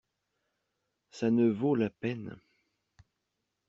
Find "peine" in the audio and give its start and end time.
1.91-2.35